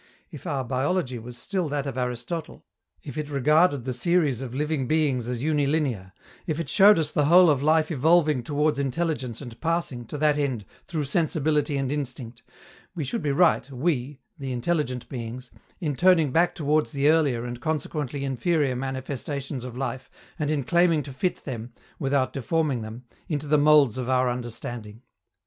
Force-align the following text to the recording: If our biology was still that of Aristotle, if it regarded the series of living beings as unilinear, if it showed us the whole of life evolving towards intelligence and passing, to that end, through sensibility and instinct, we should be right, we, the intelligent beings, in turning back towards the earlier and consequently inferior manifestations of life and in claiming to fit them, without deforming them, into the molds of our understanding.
If 0.31 0.47
our 0.47 0.63
biology 0.63 1.19
was 1.19 1.37
still 1.37 1.69
that 1.69 1.85
of 1.85 1.95
Aristotle, 1.95 2.65
if 3.03 3.19
it 3.19 3.29
regarded 3.29 3.85
the 3.85 3.93
series 3.93 4.41
of 4.41 4.51
living 4.51 4.87
beings 4.87 5.27
as 5.27 5.43
unilinear, 5.43 6.11
if 6.47 6.59
it 6.59 6.69
showed 6.69 6.97
us 6.97 7.11
the 7.11 7.25
whole 7.25 7.51
of 7.51 7.61
life 7.61 7.91
evolving 7.91 8.41
towards 8.41 8.79
intelligence 8.79 9.41
and 9.41 9.61
passing, 9.61 10.05
to 10.07 10.17
that 10.17 10.39
end, 10.39 10.65
through 10.87 11.03
sensibility 11.03 11.77
and 11.77 11.91
instinct, 11.91 12.41
we 12.95 13.03
should 13.03 13.21
be 13.21 13.31
right, 13.31 13.69
we, 13.69 14.17
the 14.39 14.51
intelligent 14.51 15.07
beings, 15.07 15.51
in 15.79 15.93
turning 15.93 16.31
back 16.31 16.55
towards 16.55 16.93
the 16.93 17.07
earlier 17.07 17.45
and 17.45 17.61
consequently 17.61 18.25
inferior 18.25 18.75
manifestations 18.75 19.63
of 19.63 19.77
life 19.77 20.09
and 20.39 20.49
in 20.49 20.63
claiming 20.63 21.03
to 21.03 21.13
fit 21.13 21.45
them, 21.45 21.73
without 21.99 22.33
deforming 22.33 22.81
them, 22.81 23.03
into 23.29 23.45
the 23.45 23.55
molds 23.55 23.99
of 23.99 24.09
our 24.09 24.31
understanding. 24.31 25.03